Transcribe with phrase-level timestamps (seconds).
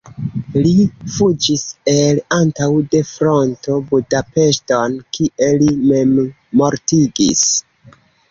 [0.53, 7.47] Li fuĝis el antaŭ de fronto Budapeŝton, kie li memmortigis.